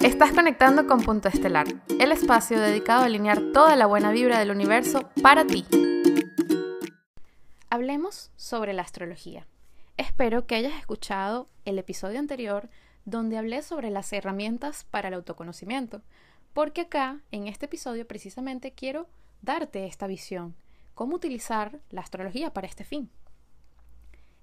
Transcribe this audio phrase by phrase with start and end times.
[0.00, 1.66] Estás conectando con Punto Estelar,
[1.98, 5.66] el espacio dedicado a alinear toda la buena vibra del universo para ti.
[7.68, 9.48] Hablemos sobre la astrología.
[9.96, 12.70] Espero que hayas escuchado el episodio anterior
[13.06, 16.02] donde hablé sobre las herramientas para el autoconocimiento,
[16.52, 19.08] porque acá, en este episodio, precisamente quiero
[19.42, 20.54] darte esta visión,
[20.94, 23.10] cómo utilizar la astrología para este fin.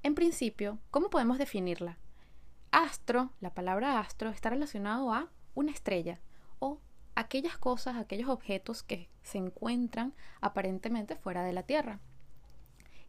[0.04, 1.98] En principio, ¿cómo podemos definirla?
[2.72, 6.20] Astro, la palabra astro, está relacionado a una estrella
[6.60, 6.80] o
[7.16, 12.00] aquellas cosas, aquellos objetos que se encuentran aparentemente fuera de la Tierra.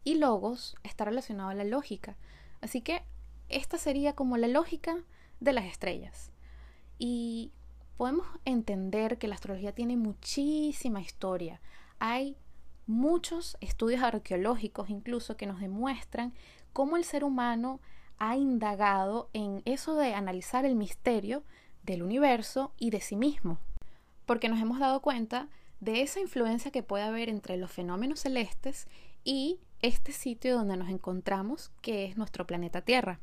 [0.03, 2.17] Y logos está relacionado a la lógica.
[2.61, 3.03] Así que
[3.49, 5.03] esta sería como la lógica
[5.39, 6.31] de las estrellas.
[6.97, 7.51] Y
[7.97, 11.61] podemos entender que la astrología tiene muchísima historia.
[11.99, 12.37] Hay
[12.85, 16.33] muchos estudios arqueológicos incluso que nos demuestran
[16.73, 17.81] cómo el ser humano
[18.17, 21.43] ha indagado en eso de analizar el misterio
[21.87, 23.57] del universo y de sí mismo,
[24.27, 25.47] porque nos hemos dado cuenta
[25.79, 28.87] de esa influencia que puede haber entre los fenómenos celestes
[29.23, 33.19] y este sitio donde nos encontramos, que es nuestro planeta Tierra.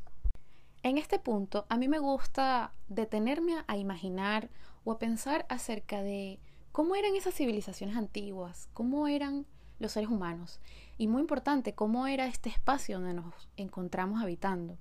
[0.83, 4.51] En este punto, a mí me gusta detenerme a imaginar
[4.85, 6.39] o a pensar acerca de
[6.73, 9.47] cómo eran esas civilizaciones antiguas, cómo eran
[9.79, 10.61] los seres humanos
[10.97, 14.79] y muy importante, cómo era este espacio donde nos encontramos habitando,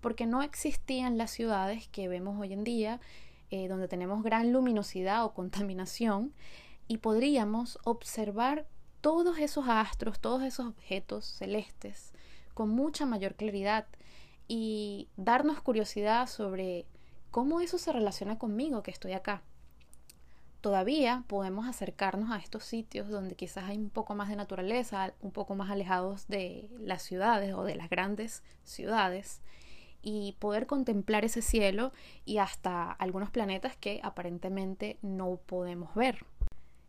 [0.00, 3.00] porque no existían las ciudades que vemos hoy en día
[3.50, 6.32] eh, donde tenemos gran luminosidad o contaminación
[6.88, 8.66] y podríamos observar
[9.00, 12.12] todos esos astros, todos esos objetos celestes
[12.54, 13.86] con mucha mayor claridad
[14.48, 16.86] y darnos curiosidad sobre
[17.30, 19.42] cómo eso se relaciona conmigo que estoy acá.
[20.60, 25.30] Todavía podemos acercarnos a estos sitios donde quizás hay un poco más de naturaleza, un
[25.30, 29.40] poco más alejados de las ciudades o de las grandes ciudades
[30.08, 31.90] y poder contemplar ese cielo
[32.24, 36.24] y hasta algunos planetas que aparentemente no podemos ver.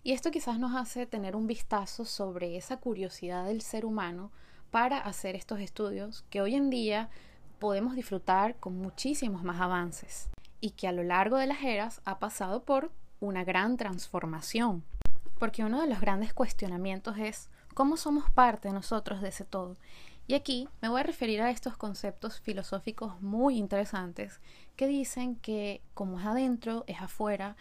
[0.04, 4.32] Y esto quizás nos hace tener un vistazo sobre esa curiosidad del ser humano
[4.70, 7.10] para hacer estos estudios que hoy en día
[7.58, 10.30] podemos disfrutar con muchísimos más avances
[10.62, 14.84] y que a lo largo de las eras ha pasado por una gran transformación.
[15.40, 19.76] Porque uno de los grandes cuestionamientos es cómo somos parte nosotros de ese todo
[20.28, 24.42] y aquí me voy a referir a estos conceptos filosóficos muy interesantes
[24.76, 27.56] que dicen que como es adentro es afuera,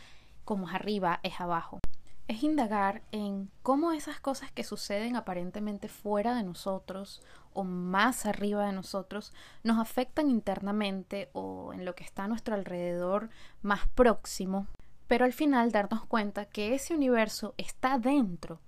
[0.44, 1.78] como es arriba es abajo.
[2.26, 7.22] Es indagar en cómo esas cosas que suceden aparentemente fuera de nosotros
[7.52, 12.56] o más arriba de nosotros nos afectan internamente o en lo que está a nuestro
[12.56, 13.30] alrededor
[13.62, 14.66] más próximo,
[15.06, 18.58] pero al final darnos cuenta que ese universo está dentro,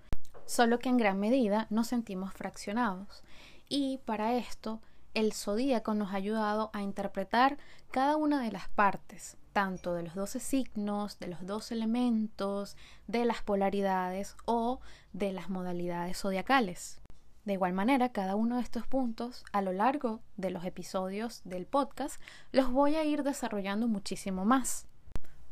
[0.47, 3.25] solo que en gran medida nos sentimos fraccionados
[3.69, 4.81] y para esto
[5.15, 7.59] el zodíaco nos ha ayudado a interpretar
[7.91, 12.77] cada una de las partes, tanto de los 12 signos, de los 12 elementos,
[13.07, 14.81] de las polaridades o
[15.13, 17.01] de las modalidades zodiacales.
[17.45, 21.67] De igual manera, cada uno de estos puntos a lo largo de los episodios del
[21.67, 22.21] podcast
[22.53, 24.87] los voy a ir desarrollando muchísimo más.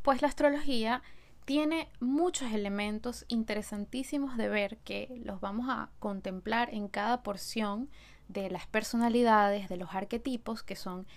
[0.03, 1.01] Pues la astrología
[1.47, 7.89] tiene muchos elementos interesantísimos de ver que los vamos a contemplar en cada porción
[8.27, 11.07] de las personalidades, de los arquetipos, que son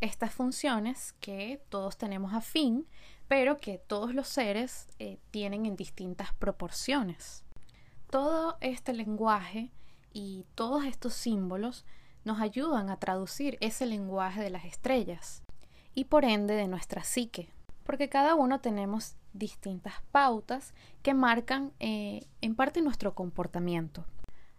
[0.00, 2.86] estas funciones que todos tenemos afín,
[3.28, 7.44] pero que todos los seres eh, tienen en distintas proporciones.
[8.08, 9.70] Todo este lenguaje
[10.14, 11.84] y todos estos símbolos
[12.24, 15.42] nos ayudan a traducir ese lenguaje de las estrellas
[15.94, 17.50] y por ende de nuestra psique,
[17.84, 20.72] porque cada uno tenemos distintas pautas
[21.02, 24.06] que marcan eh, en parte nuestro comportamiento.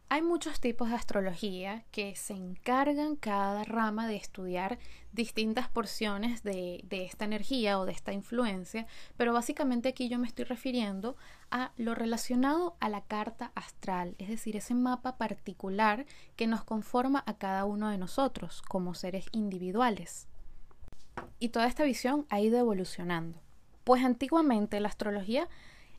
[0.07, 4.77] Hay muchos tipos de astrología que se encargan cada rama de estudiar
[5.13, 8.85] distintas porciones de, de, esta energía o de esta influencia,
[9.17, 11.17] pero básicamente aquí yo me estoy refiriendo
[11.49, 16.05] a lo relacionado a la carta astral, es decir, ese mapa particular
[16.35, 20.27] que nos conforma a cada uno de nosotros como seres individuales.
[21.39, 23.44] Y toda esta visión ha ido evolucionando.
[23.85, 25.47] Pues antiguamente la astrología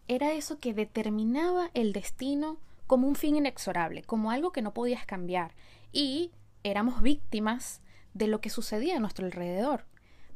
[0.08, 5.06] era eso que determinaba el destino como un fin inexorable, como algo que no podías
[5.06, 5.54] cambiar.
[5.92, 6.32] Y
[6.64, 7.80] éramos víctimas
[8.12, 9.84] de lo que sucedía a nuestro alrededor.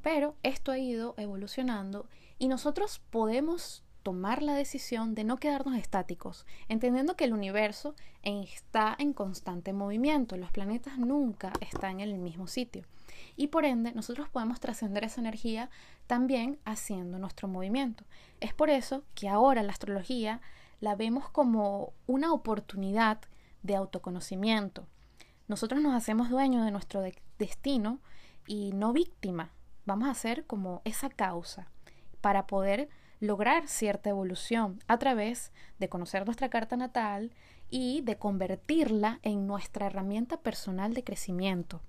[0.00, 2.08] Pero esto ha ido evolucionando
[2.38, 8.96] y nosotros podemos tomar la decisión de no quedarnos estáticos, entendiendo que el universo está
[8.98, 12.84] en constante movimiento, los planetas nunca están en el mismo sitio
[13.36, 15.70] y por ende nosotros podemos trascender esa energía
[16.06, 18.04] también haciendo nuestro movimiento.
[18.40, 20.40] Es por eso que ahora la astrología
[20.80, 23.20] la vemos como una oportunidad
[23.62, 24.86] de autoconocimiento.
[25.48, 27.02] Nosotros nos hacemos dueños de nuestro
[27.38, 28.00] destino
[28.46, 29.52] y no víctima.
[29.84, 31.68] Vamos a ser como esa causa.
[32.20, 37.30] para poder lograr cierta evolución a través de conocer nuestra carta natal
[37.70, 41.80] y de convertirla en nuestra herramienta personal de crecimiento.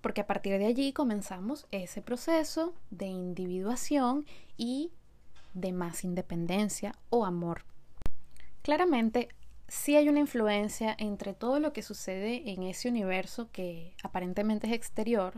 [0.00, 4.24] Porque a partir de allí comenzamos ese proceso de individuación
[4.56, 4.92] y
[5.54, 7.64] de más independencia o amor.
[8.62, 9.28] Claramente,
[9.66, 14.72] sí hay una influencia entre todo lo que sucede en ese universo que aparentemente es
[14.72, 15.34] exterior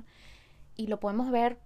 [0.77, 1.59] y lo podemos ver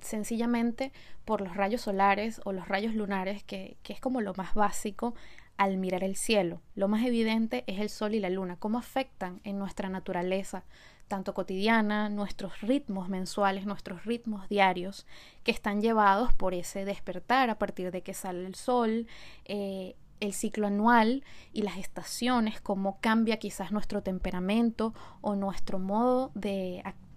[0.00, 0.92] sencillamente
[1.24, 5.14] por los rayos solares o los rayos lunares, que, es como lo más básico
[5.56, 6.60] al mirar el cielo.
[6.74, 10.64] Lo más evidente es el sol y la luna, cómo afectan en nuestra naturaleza,
[11.08, 15.06] tanto cotidiana, nuestros ritmos mensuales, nuestros ritmos diarios,
[15.42, 19.06] que están llevados por ese despertar a partir de que sale el sol,
[19.44, 26.30] eh, el ciclo anual y las estaciones, cómo cambia quizás nuestro temperamento o nuestro modo
[26.34, 27.09] de actuar,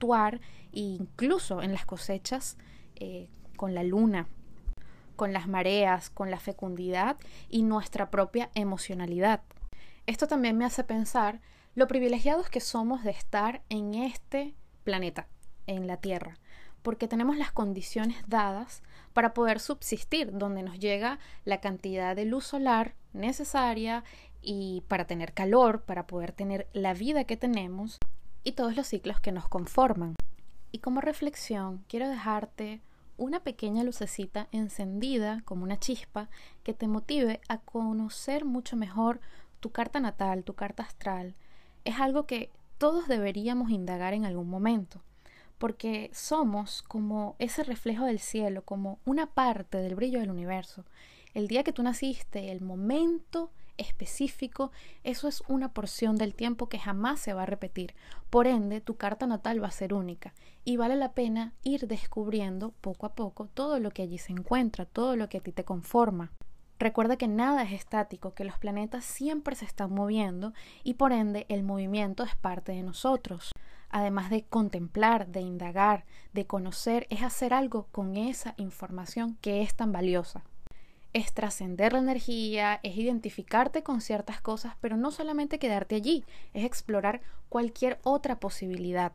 [0.74, 2.58] e incluso en las cosechas
[2.96, 4.28] eh, con la luna,
[5.16, 7.18] con las mareas, con la fecundidad
[7.50, 9.42] y nuestra propia emocionalidad.
[10.06, 11.40] Esto también me hace pensar
[11.76, 15.28] lo privilegiados que somos de estar en este planeta,
[15.66, 16.38] en la Tierra,
[16.82, 18.84] porque tenemos las condiciones dadas
[19.14, 24.04] para poder subsistir, donde nos llega la cantidad de luz solar necesaria
[24.42, 28.00] y para tener calor, para poder tener la vida que tenemos
[28.44, 30.16] y todos los ciclos que nos conforman.
[30.72, 32.82] Y como reflexión, quiero dejarte
[33.18, 36.30] una pequeña lucecita encendida como una chispa
[36.64, 39.22] que te motive a conocer mucho mejor
[39.60, 41.36] tu carta natal, tu carta astral.
[41.86, 45.02] Es algo que todos deberíamos indagar en algún momento
[45.64, 50.84] porque somos como ese reflejo del cielo, como una parte del brillo del universo.
[51.34, 54.72] El día que tú naciste, el momento específico,
[55.04, 57.96] eso es una porción del tiempo que jamás se va a repetir.
[58.30, 60.34] Por ende, tu carta natal va a ser única
[60.64, 64.86] y vale la pena ir descubriendo poco a poco todo lo que allí se encuentra,
[64.86, 66.32] todo lo que a ti te conforma.
[66.80, 70.54] Recuerda que nada es estático, que los planetas siempre se están moviendo
[70.84, 73.52] y por ende el movimiento es parte de nosotros
[73.94, 76.04] además de contemplar, de indagar,
[76.34, 80.44] de conocer, es hacer algo con esa información que es tan valiosa.
[81.14, 86.66] Es trascender la energía, es identificarte con ciertas cosas, pero no solamente quedarte allí, es
[86.66, 89.14] explorar cualquier otra posibilidad.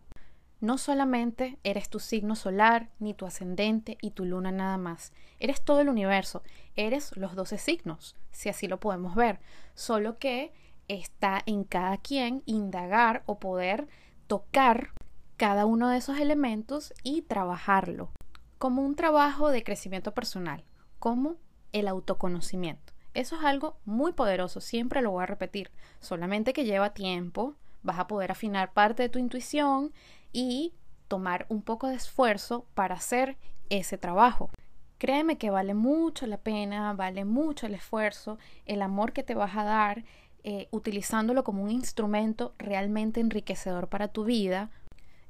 [0.60, 5.12] No solamente eres tu signo solar, ni tu ascendente y tu luna nada más.
[5.40, 6.42] Eres todo el universo,
[6.76, 9.40] eres los doce signos, si así lo podemos ver.
[9.74, 10.52] Solo que
[10.88, 13.88] está en cada quien indagar o poder
[14.26, 14.92] tocar
[15.36, 18.10] cada uno de esos elementos y trabajarlo
[18.58, 20.64] como un trabajo de crecimiento personal,
[20.98, 21.36] como
[21.72, 22.92] el autoconocimiento.
[23.14, 25.70] Eso es algo muy poderoso, siempre lo voy a repetir,
[26.00, 29.92] solamente que lleva tiempo, vas a poder afinar parte de tu intuición
[30.32, 30.72] y
[31.08, 33.36] tomar un poco de esfuerzo para hacer
[33.70, 34.50] ese trabajo.
[34.98, 39.56] Créeme que vale mucho la pena, vale mucho el esfuerzo, el amor que te vas
[39.56, 40.04] a dar
[40.44, 44.70] eh, utilizándolo como un instrumento realmente enriquecedor para tu vida.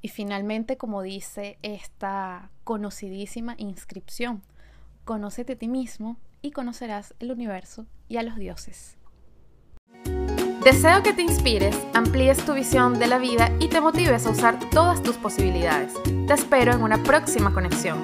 [0.01, 4.43] Y finalmente, como dice esta conocidísima inscripción,
[5.05, 8.97] conócete a ti mismo y conocerás el universo y a los dioses.
[10.65, 14.59] Deseo que te inspires, amplíes tu visión de la vida y te motives a usar
[14.71, 15.95] todas tus posibilidades.
[16.27, 18.03] Te espero en una próxima conexión.